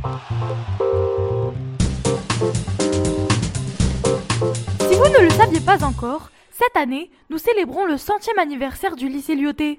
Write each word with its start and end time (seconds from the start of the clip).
Si 0.00 0.06
vous 4.94 5.08
ne 5.08 5.24
le 5.24 5.30
saviez 5.30 5.60
pas 5.60 5.84
encore, 5.84 6.30
cette 6.50 6.74
année, 6.74 7.10
nous 7.28 7.36
célébrons 7.36 7.84
le 7.84 7.98
centième 7.98 8.38
anniversaire 8.38 8.96
du 8.96 9.08
lycée 9.10 9.34
Lyoté. 9.34 9.78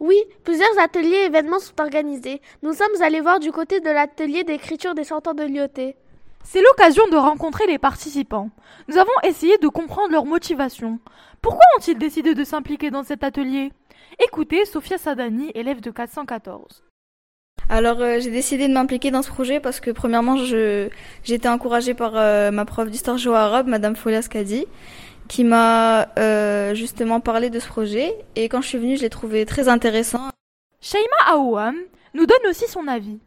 Oui, 0.00 0.16
plusieurs 0.42 0.76
ateliers 0.80 1.14
et 1.14 1.26
événements 1.26 1.60
sont 1.60 1.80
organisés. 1.80 2.42
Nous 2.64 2.72
sommes 2.72 3.00
allés 3.02 3.20
voir 3.20 3.38
du 3.38 3.52
côté 3.52 3.78
de 3.78 3.88
l'atelier 3.88 4.42
d'écriture 4.42 4.96
des 4.96 5.04
cent 5.04 5.24
ans 5.28 5.34
de 5.34 5.44
Lyoté. 5.44 5.94
C'est 6.42 6.62
l'occasion 6.62 7.06
de 7.12 7.16
rencontrer 7.16 7.68
les 7.68 7.78
participants. 7.78 8.50
Nous 8.88 8.98
avons 8.98 9.12
essayé 9.22 9.58
de 9.58 9.68
comprendre 9.68 10.10
leur 10.10 10.24
motivation. 10.24 10.98
Pourquoi 11.40 11.64
ont-ils 11.76 11.98
décidé 11.98 12.34
de 12.34 12.42
s'impliquer 12.42 12.90
dans 12.90 13.04
cet 13.04 13.22
atelier? 13.22 13.70
Écoutez 14.26 14.64
Sophia 14.64 14.98
Sadani, 14.98 15.52
élève 15.54 15.80
de 15.80 15.92
414. 15.92 16.82
Alors 17.72 18.00
euh, 18.00 18.18
j'ai 18.18 18.32
décidé 18.32 18.66
de 18.66 18.72
m'impliquer 18.72 19.12
dans 19.12 19.22
ce 19.22 19.30
projet 19.30 19.60
parce 19.60 19.78
que 19.78 19.92
premièrement 19.92 20.36
je 20.36 20.88
j'ai 21.22 21.34
été 21.34 21.48
encouragée 21.48 21.94
par 21.94 22.16
euh, 22.16 22.50
ma 22.50 22.64
prof 22.64 22.90
d'histoire 22.90 23.16
géo-arabe, 23.16 23.68
Madame 23.68 23.94
Folias 23.94 24.26
Kadi, 24.28 24.66
qui 25.28 25.44
m'a 25.44 26.08
euh, 26.18 26.74
justement 26.74 27.20
parlé 27.20 27.48
de 27.48 27.60
ce 27.60 27.68
projet 27.68 28.12
et 28.34 28.48
quand 28.48 28.60
je 28.60 28.66
suis 28.66 28.78
venue 28.78 28.96
je 28.96 29.02
l'ai 29.02 29.08
trouvé 29.08 29.46
très 29.46 29.68
intéressant. 29.68 30.30
Shaima 30.80 31.32
Aouam 31.32 31.76
nous 32.14 32.26
donne 32.26 32.44
aussi 32.50 32.66
son 32.66 32.88
avis. 32.88 33.20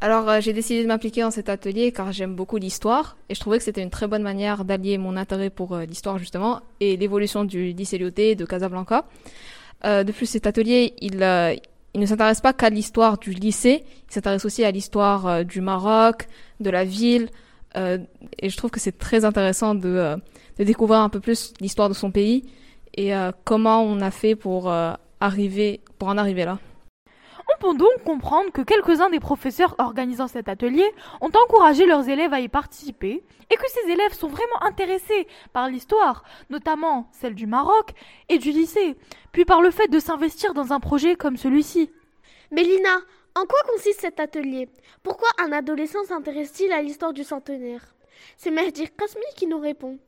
Alors 0.00 0.30
euh, 0.30 0.40
j'ai 0.40 0.54
décidé 0.54 0.82
de 0.82 0.88
m'impliquer 0.88 1.20
dans 1.20 1.30
cet 1.30 1.50
atelier 1.50 1.92
car 1.92 2.12
j'aime 2.12 2.34
beaucoup 2.34 2.56
l'histoire 2.56 3.18
et 3.28 3.34
je 3.34 3.40
trouvais 3.40 3.58
que 3.58 3.64
c'était 3.64 3.82
une 3.82 3.90
très 3.90 4.06
bonne 4.06 4.22
manière 4.22 4.64
d'allier 4.64 4.96
mon 4.96 5.18
intérêt 5.18 5.50
pour 5.50 5.74
euh, 5.74 5.84
l'histoire 5.84 6.16
justement 6.16 6.62
et 6.80 6.96
l'évolution 6.96 7.44
du 7.44 7.72
lycée 7.74 7.98
Lyoté 7.98 8.36
de 8.36 8.46
Casablanca. 8.46 9.04
Euh, 9.84 10.04
de 10.04 10.12
plus 10.12 10.26
cet 10.26 10.46
atelier 10.46 10.94
il, 11.00 11.22
euh, 11.22 11.54
il 11.94 12.00
ne 12.00 12.06
s'intéresse 12.06 12.40
pas 12.40 12.52
qu'à 12.52 12.70
l'histoire 12.70 13.18
du 13.18 13.32
lycée, 13.32 13.84
il 14.08 14.12
s'intéresse 14.12 14.44
aussi 14.44 14.64
à 14.64 14.70
l'histoire 14.70 15.26
euh, 15.26 15.42
du 15.44 15.60
Maroc, 15.60 16.28
de 16.60 16.70
la 16.70 16.84
ville 16.84 17.28
euh, 17.76 17.98
et 18.38 18.50
je 18.50 18.56
trouve 18.56 18.70
que 18.70 18.80
c'est 18.80 18.98
très 18.98 19.24
intéressant 19.24 19.74
de, 19.74 19.88
euh, 19.88 20.16
de 20.58 20.64
découvrir 20.64 21.00
un 21.00 21.08
peu 21.08 21.20
plus 21.20 21.52
l'histoire 21.60 21.88
de 21.88 21.94
son 21.94 22.10
pays 22.10 22.44
et 22.94 23.14
euh, 23.14 23.30
comment 23.44 23.82
on 23.82 24.00
a 24.00 24.10
fait 24.10 24.34
pour 24.34 24.70
euh, 24.70 24.92
arriver 25.20 25.80
pour 25.98 26.08
en 26.08 26.18
arriver 26.18 26.44
là. 26.44 26.58
Peut 27.60 27.76
donc 27.76 28.04
comprendre 28.06 28.50
que 28.52 28.62
quelques-uns 28.62 29.10
des 29.10 29.20
professeurs 29.20 29.74
organisant 29.76 30.28
cet 30.28 30.48
atelier 30.48 30.90
ont 31.20 31.28
encouragé 31.28 31.84
leurs 31.84 32.08
élèves 32.08 32.32
à 32.32 32.40
y 32.40 32.48
participer 32.48 33.22
et 33.50 33.54
que 33.54 33.68
ces 33.68 33.92
élèves 33.92 34.14
sont 34.14 34.28
vraiment 34.28 34.62
intéressés 34.62 35.28
par 35.52 35.68
l'histoire, 35.68 36.24
notamment 36.48 37.10
celle 37.12 37.34
du 37.34 37.46
Maroc 37.46 37.92
et 38.30 38.38
du 38.38 38.50
lycée, 38.50 38.96
puis 39.32 39.44
par 39.44 39.60
le 39.60 39.70
fait 39.70 39.88
de 39.88 40.00
s'investir 40.00 40.54
dans 40.54 40.72
un 40.72 40.80
projet 40.80 41.16
comme 41.16 41.36
celui-ci? 41.36 41.90
Mélina, 42.50 42.96
en 43.34 43.44
quoi 43.44 43.60
consiste 43.70 44.00
cet 44.00 44.20
atelier? 44.20 44.70
Pourquoi 45.02 45.28
un 45.38 45.52
adolescent 45.52 46.02
s'intéresse-t-il 46.04 46.72
à 46.72 46.80
l'histoire 46.80 47.12
du 47.12 47.24
centenaire? 47.24 47.94
C'est 48.38 48.50
Mehdi 48.50 48.88
Kasmi 48.88 49.22
qui 49.36 49.46
nous 49.46 49.60
répond. 49.60 49.98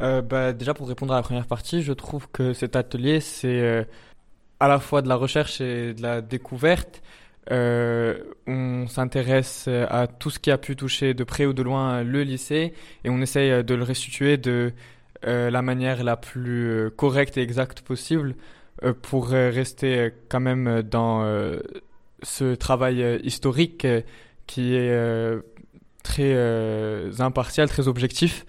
Euh, 0.00 0.22
bah, 0.22 0.52
déjà 0.52 0.74
pour 0.74 0.86
répondre 0.86 1.12
à 1.12 1.16
la 1.16 1.22
première 1.22 1.48
partie, 1.48 1.82
je 1.82 1.92
trouve 1.92 2.28
que 2.30 2.52
cet 2.52 2.76
atelier 2.76 3.18
c'est 3.18 3.60
euh, 3.60 3.82
à 4.60 4.68
la 4.68 4.80
fois 4.80 5.02
de 5.02 5.08
la 5.08 5.16
recherche 5.16 5.60
et 5.60 5.94
de 5.94 6.02
la 6.02 6.20
découverte. 6.20 7.02
Euh, 7.50 8.18
on 8.46 8.86
s'intéresse 8.88 9.68
à 9.68 10.06
tout 10.06 10.30
ce 10.30 10.38
qui 10.38 10.50
a 10.50 10.58
pu 10.58 10.76
toucher 10.76 11.14
de 11.14 11.24
près 11.24 11.46
ou 11.46 11.54
de 11.54 11.62
loin 11.62 12.02
le 12.02 12.22
lycée 12.22 12.74
et 13.04 13.10
on 13.10 13.20
essaye 13.22 13.64
de 13.64 13.74
le 13.74 13.82
restituer 13.84 14.36
de 14.36 14.72
euh, 15.26 15.50
la 15.50 15.62
manière 15.62 16.04
la 16.04 16.16
plus 16.16 16.68
euh, 16.68 16.90
correcte 16.90 17.38
et 17.38 17.42
exacte 17.42 17.80
possible 17.80 18.34
pour 19.02 19.30
rester 19.30 20.12
quand 20.28 20.38
même 20.38 20.82
dans 20.82 21.26
ce 22.22 22.54
travail 22.54 23.18
historique 23.24 23.88
qui 24.46 24.76
est 24.76 25.42
très 26.04 27.20
impartial, 27.20 27.68
très 27.68 27.88
objectif. 27.88 28.46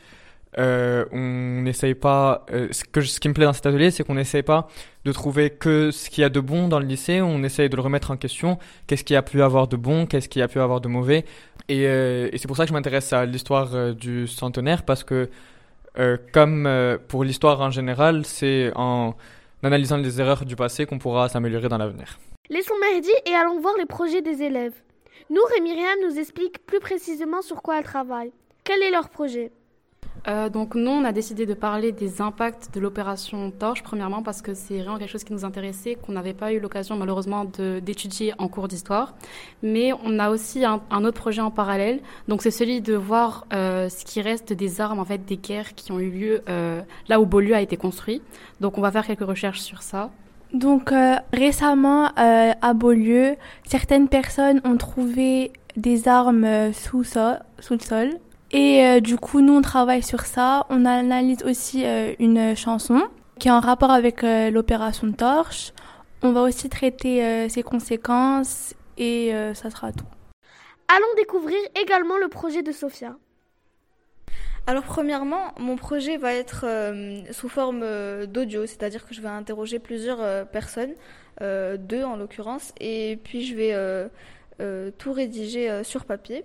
Euh, 0.57 1.05
on 1.11 1.61
n'essaye 1.61 1.93
pas. 1.95 2.45
euh, 2.51 2.69
ce, 2.71 3.19
qui 3.19 3.29
me 3.29 3.33
plaît 3.33 3.45
dans 3.45 3.53
cet 3.53 3.65
atelier, 3.65 3.91
c'est 3.91 4.03
qu'on 4.03 4.15
n'essaye 4.15 4.41
pas 4.43 4.67
de 5.05 5.11
trouver 5.11 5.51
que 5.51 5.91
ce 5.91 6.09
qu'il 6.09 6.21
y 6.21 6.25
a 6.25 6.29
de 6.29 6.39
bon 6.39 6.67
dans 6.67 6.79
le 6.79 6.85
lycée. 6.85 7.21
On 7.21 7.43
essaye 7.43 7.69
de 7.69 7.75
le 7.75 7.81
remettre 7.81 8.11
en 8.11 8.17
question. 8.17 8.57
Qu'est-ce 8.87 9.03
qu'il 9.03 9.13
y 9.13 9.17
a 9.17 9.21
pu 9.21 9.41
avoir 9.41 9.67
de 9.67 9.77
bon? 9.77 10.05
Qu'est-ce 10.05 10.27
qu'il 10.27 10.39
y 10.39 10.43
a 10.43 10.47
pu 10.47 10.59
avoir 10.59 10.81
de 10.81 10.87
mauvais? 10.87 11.25
Et, 11.67 11.85
euh, 11.87 12.29
c'est 12.35 12.47
pour 12.47 12.57
ça 12.57 12.63
que 12.63 12.69
je 12.69 12.73
m'intéresse 12.73 13.13
à 13.13 13.25
l'histoire 13.25 13.93
du 13.93 14.27
centenaire 14.27 14.83
parce 14.83 15.03
que, 15.03 15.29
comme 16.33 16.69
pour 17.07 17.23
l'histoire 17.23 17.61
en 17.61 17.69
général, 17.71 18.25
c'est 18.25 18.71
en 18.75 19.15
analysant 19.61 19.97
les 19.97 20.19
erreurs 20.21 20.45
du 20.45 20.55
passé 20.55 20.85
qu'on 20.85 20.97
pourra 20.97 21.29
s'améliorer 21.29 21.67
dans 21.69 21.77
l'avenir. 21.77 22.17
Laissons 22.49 22.73
Mehdi 22.81 23.11
et 23.27 23.35
allons 23.35 23.59
voir 23.59 23.75
les 23.77 23.85
projets 23.85 24.21
des 24.21 24.41
élèves. 24.41 24.73
Nour 25.29 25.47
et 25.57 25.61
Myriam 25.61 25.99
nous 26.07 26.17
expliquent 26.17 26.65
plus 26.65 26.79
précisément 26.79 27.41
sur 27.43 27.61
quoi 27.61 27.77
elles 27.77 27.83
travaillent. 27.83 28.31
Quel 28.63 28.81
est 28.81 28.89
leur 28.89 29.09
projet? 29.09 29.51
Euh, 30.27 30.49
donc 30.49 30.75
nous, 30.75 30.91
on 30.91 31.05
a 31.05 31.11
décidé 31.11 31.45
de 31.45 31.53
parler 31.53 31.91
des 31.91 32.21
impacts 32.21 32.73
de 32.73 32.79
l'opération 32.79 33.51
Torche, 33.51 33.83
premièrement 33.83 34.21
parce 34.21 34.41
que 34.41 34.53
c'est 34.53 34.79
vraiment 34.79 34.97
quelque 34.97 35.09
chose 35.11 35.23
qui 35.23 35.33
nous 35.33 35.45
intéressait, 35.45 35.95
qu'on 35.95 36.11
n'avait 36.11 36.33
pas 36.33 36.51
eu 36.53 36.59
l'occasion 36.59 36.95
malheureusement 36.97 37.45
d'étudier 37.45 38.33
en 38.37 38.47
cours 38.47 38.67
d'histoire. 38.67 39.13
Mais 39.63 39.91
on 40.03 40.19
a 40.19 40.29
aussi 40.29 40.65
un, 40.65 40.79
autre 41.03 41.19
projet 41.19 41.41
en 41.41 41.51
parallèle, 41.51 42.01
donc 42.27 42.41
c'est 42.41 42.51
celui 42.51 42.81
de 42.81 42.95
voir 42.95 43.45
euh, 43.53 43.89
ce 43.89 44.03
qui 44.05 44.21
reste 44.21 44.51
des 44.53 44.81
armes, 44.81 44.99
en 44.99 45.05
fait, 45.05 45.25
des 45.25 45.37
guerres 45.37 45.73
qui 45.75 45.91
ont 45.91 45.99
eu 45.99 46.09
lieu 46.09 46.41
euh, 46.49 46.81
là 47.07 47.19
où 47.21 47.25
Beaulieu 47.25 47.55
a 47.55 47.61
été 47.61 47.77
construit. 47.77 48.21
Donc 48.59 48.77
on 48.77 48.81
va 48.81 48.91
faire 48.91 49.05
quelques 49.05 49.25
recherches 49.25 49.61
sur 49.61 49.81
ça. 49.81 50.09
Donc 50.53 50.91
récemment 51.31 52.09
à 52.15 52.73
Beaulieu, 52.73 53.35
certaines 53.65 54.07
personnes 54.07 54.61
ont 54.63 54.77
trouvé 54.77 55.51
des 55.77 56.07
armes 56.07 56.73
sous, 56.73 57.03
so- 57.03 57.37
sous 57.59 57.73
le 57.75 57.79
sol. 57.79 58.09
Et 58.51 58.83
euh, 58.85 58.99
du 58.99 59.17
coup, 59.17 59.41
nous, 59.41 59.53
on 59.53 59.61
travaille 59.61 60.03
sur 60.03 60.21
ça. 60.21 60.65
On 60.69 60.85
analyse 60.85 61.43
aussi 61.43 61.85
euh, 61.85 62.13
une 62.19 62.55
chanson 62.55 63.01
qui 63.37 63.47
est 63.47 63.51
en 63.51 63.59
rapport 63.59 63.91
avec 63.91 64.23
euh, 64.23 64.49
l'opération 64.49 65.11
Torche. 65.11 65.71
On 66.21 66.31
va 66.31 66.41
aussi 66.41 66.67
traiter 66.67 67.23
euh, 67.23 67.49
ses 67.49 67.63
conséquences 67.63 68.73
et 68.97 69.33
euh, 69.33 69.53
ça 69.53 69.69
sera 69.69 69.91
tout. 69.91 70.05
Allons 70.87 71.15
découvrir 71.17 71.59
également 71.81 72.17
le 72.17 72.27
projet 72.27 72.63
de 72.63 72.71
Sophia. 72.71 73.15
Alors 74.67 74.83
premièrement, 74.83 75.53
mon 75.57 75.77
projet 75.77 76.17
va 76.17 76.33
être 76.33 76.65
euh, 76.65 77.21
sous 77.31 77.49
forme 77.49 77.81
euh, 77.83 78.25
d'audio, 78.25 78.65
c'est-à-dire 78.65 79.07
que 79.07 79.15
je 79.15 79.21
vais 79.21 79.29
interroger 79.29 79.79
plusieurs 79.79 80.21
euh, 80.21 80.45
personnes, 80.45 80.93
euh, 81.41 81.77
deux 81.77 82.03
en 82.03 82.17
l'occurrence, 82.17 82.73
et 82.79 83.17
puis 83.23 83.45
je 83.45 83.55
vais 83.55 84.09
tout 84.97 85.13
rédiger 85.13 85.69
euh, 85.69 85.83
sur 85.83 86.05
papier. 86.05 86.43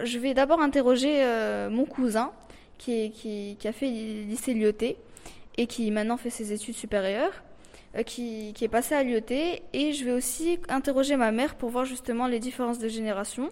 Je 0.00 0.18
vais 0.18 0.34
d'abord 0.34 0.60
interroger 0.60 1.24
euh, 1.24 1.70
mon 1.70 1.84
cousin 1.84 2.32
qui, 2.78 3.56
a 3.64 3.72
fait 3.72 3.86
lycée 3.86 4.54
Lyoté 4.54 4.96
et 5.56 5.66
qui 5.66 5.90
maintenant 5.90 6.16
fait 6.16 6.30
ses 6.30 6.52
études 6.52 6.74
supérieures, 6.74 7.42
euh, 7.96 8.02
qui, 8.02 8.52
est 8.60 8.68
passé 8.68 8.94
à 8.94 9.02
Lyoté, 9.02 9.62
et 9.72 9.92
je 9.92 10.04
vais 10.04 10.12
aussi 10.12 10.58
interroger 10.68 11.16
ma 11.16 11.32
mère 11.32 11.54
pour 11.54 11.70
voir 11.70 11.84
justement 11.84 12.26
les 12.26 12.40
différences 12.40 12.78
de 12.78 12.88
génération. 12.88 13.50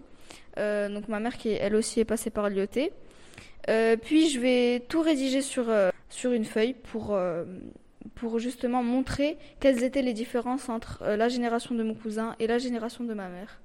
Euh, 0.58 0.88
donc 0.88 1.08
ma 1.08 1.20
mère 1.20 1.38
qui 1.38 1.50
elle 1.50 1.74
aussi 1.74 2.00
est 2.00 2.04
passée 2.04 2.30
par 2.30 2.50
Lyoté. 2.50 2.92
Euh, 3.68 3.96
puis 3.96 4.28
je 4.28 4.40
vais 4.40 4.80
tout 4.88 5.00
rédiger 5.00 5.40
sur, 5.40 5.68
euh, 5.68 5.90
sur 6.08 6.32
une 6.32 6.44
feuille 6.44 6.74
pour, 6.74 7.14
euh, 7.14 7.44
pour 8.16 8.38
justement 8.38 8.82
montrer 8.82 9.38
quelles 9.60 9.84
étaient 9.84 10.02
les 10.02 10.12
différences 10.12 10.68
entre 10.68 11.02
euh, 11.02 11.16
la 11.16 11.28
génération 11.28 11.74
de 11.74 11.82
mon 11.82 11.94
cousin 11.94 12.34
et 12.40 12.46
la 12.46 12.58
génération 12.58 13.04
de 13.04 13.14
ma 13.14 13.28
mère. 13.28 13.60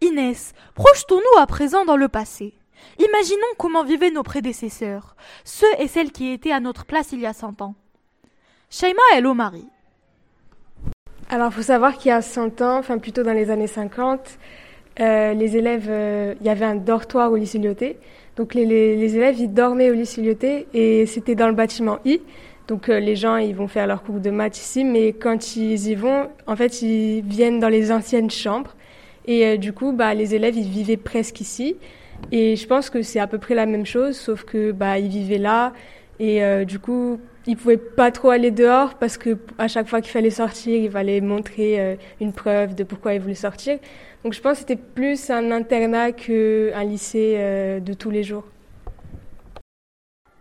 Inès, 0.00 0.52
projetons-nous 0.74 1.40
à 1.40 1.46
présent 1.46 1.84
dans 1.84 1.96
le 1.96 2.08
passé. 2.08 2.54
Imaginons 2.98 3.40
comment 3.58 3.84
vivaient 3.84 4.10
nos 4.10 4.22
prédécesseurs, 4.22 5.16
ceux 5.44 5.66
et 5.78 5.88
celles 5.88 6.12
qui 6.12 6.32
étaient 6.32 6.52
à 6.52 6.60
notre 6.60 6.84
place 6.84 7.12
il 7.12 7.20
y 7.20 7.26
a 7.26 7.32
cent 7.32 7.62
ans. 7.62 7.74
Shaima 8.68 9.00
El 9.14 9.26
Omari. 9.26 9.66
Alors, 11.28 11.52
faut 11.52 11.62
savoir 11.62 11.96
qu'il 11.96 12.10
y 12.10 12.12
a 12.12 12.22
100 12.22 12.60
ans, 12.62 12.78
enfin 12.78 12.98
plutôt 12.98 13.24
dans 13.24 13.32
les 13.32 13.50
années 13.50 13.66
50, 13.66 14.38
euh, 15.00 15.34
les 15.34 15.56
élèves, 15.56 15.86
euh, 15.88 16.34
il 16.40 16.46
y 16.46 16.48
avait 16.50 16.64
un 16.64 16.76
dortoir 16.76 17.32
au 17.32 17.36
lycée 17.36 17.58
Lyoté. 17.58 17.98
Donc, 18.36 18.54
les, 18.54 19.16
élèves, 19.16 19.38
ils 19.40 19.52
dormaient 19.52 19.90
au 19.90 19.94
lycée 19.94 20.66
et 20.72 21.06
c'était 21.06 21.34
dans 21.34 21.48
le 21.48 21.54
bâtiment 21.54 21.98
I. 22.04 22.20
Donc, 22.68 22.88
euh, 22.88 23.00
les 23.00 23.16
gens, 23.16 23.36
ils 23.36 23.56
vont 23.56 23.66
faire 23.66 23.86
leur 23.86 24.02
cours 24.02 24.20
de 24.20 24.30
maths 24.30 24.58
ici, 24.58 24.84
mais 24.84 25.12
quand 25.14 25.56
ils 25.56 25.88
y 25.88 25.94
vont, 25.94 26.28
en 26.46 26.54
fait, 26.54 26.82
ils 26.82 27.22
viennent 27.22 27.58
dans 27.58 27.68
les 27.68 27.90
anciennes 27.90 28.30
chambres. 28.30 28.75
Et 29.26 29.46
euh, 29.46 29.56
du 29.56 29.72
coup, 29.72 29.92
bah, 29.92 30.14
les 30.14 30.34
élèves, 30.34 30.56
ils 30.56 30.68
vivaient 30.68 30.96
presque 30.96 31.40
ici. 31.40 31.76
Et 32.32 32.56
je 32.56 32.66
pense 32.66 32.90
que 32.90 33.02
c'est 33.02 33.18
à 33.18 33.26
peu 33.26 33.38
près 33.38 33.54
la 33.54 33.66
même 33.66 33.86
chose, 33.86 34.16
sauf 34.16 34.44
que 34.44 34.72
bah, 34.72 34.98
ils 34.98 35.08
vivaient 35.08 35.38
là. 35.38 35.72
Et 36.18 36.42
euh, 36.42 36.64
du 36.64 36.78
coup, 36.78 37.20
ils 37.46 37.56
pouvaient 37.56 37.76
pas 37.76 38.10
trop 38.10 38.30
aller 38.30 38.50
dehors 38.50 38.94
parce 38.94 39.18
que 39.18 39.36
à 39.58 39.68
chaque 39.68 39.86
fois 39.86 40.00
qu'il 40.00 40.12
fallait 40.12 40.30
sortir, 40.30 40.74
il 40.74 40.90
fallait 40.90 41.20
montrer 41.20 41.78
euh, 41.78 41.96
une 42.20 42.32
preuve 42.32 42.74
de 42.74 42.84
pourquoi 42.84 43.14
ils 43.14 43.20
voulaient 43.20 43.34
sortir. 43.34 43.78
Donc 44.24 44.32
je 44.32 44.40
pense 44.40 44.54
que 44.54 44.58
c'était 44.60 44.76
plus 44.76 45.28
un 45.30 45.50
internat 45.50 46.12
qu'un 46.12 46.84
lycée 46.84 47.36
de 47.84 47.92
tous 47.92 48.10
les 48.10 48.24
jours. 48.24 48.44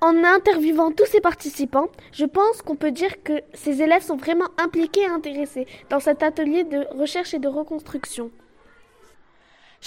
En 0.02 0.24
interviewant 0.24 0.92
tous 0.92 1.06
ces 1.06 1.20
participants, 1.20 1.90
je 2.14 2.26
pense 2.26 2.62
qu'on 2.62 2.76
peut 2.76 2.92
dire 2.92 3.22
que 3.24 3.34
ces 3.54 3.82
élèves 3.82 4.02
sont 4.02 4.18
vraiment 4.18 4.48
impliqués 4.58 5.02
et 5.02 5.08
intéressés 5.08 5.68
dans 5.90 6.00
cet 6.00 6.24
atelier 6.24 6.64
de 6.64 6.86
recherche 6.98 7.34
et 7.34 7.40
de 7.40 7.48
reconstruction. 7.48 8.32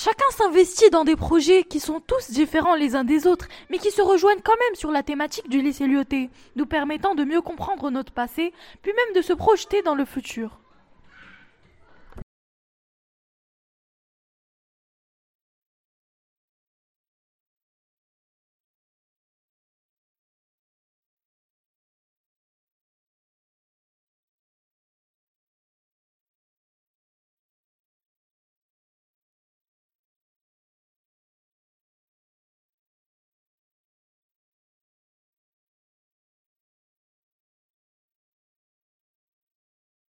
Chacun 0.00 0.30
s'investit 0.30 0.90
dans 0.90 1.02
des 1.02 1.16
projets 1.16 1.64
qui 1.64 1.80
sont 1.80 1.98
tous 1.98 2.30
différents 2.30 2.76
les 2.76 2.94
uns 2.94 3.02
des 3.02 3.26
autres, 3.26 3.48
mais 3.68 3.78
qui 3.78 3.90
se 3.90 4.00
rejoignent 4.00 4.40
quand 4.44 4.56
même 4.56 4.76
sur 4.76 4.92
la 4.92 5.02
thématique 5.02 5.48
du 5.48 5.60
lycée 5.60 5.88
Lyoté, 5.88 6.30
nous 6.54 6.66
permettant 6.66 7.16
de 7.16 7.24
mieux 7.24 7.40
comprendre 7.40 7.90
notre 7.90 8.12
passé, 8.12 8.52
puis 8.80 8.92
même 8.92 9.16
de 9.16 9.26
se 9.26 9.32
projeter 9.32 9.82
dans 9.82 9.96
le 9.96 10.04
futur. 10.04 10.60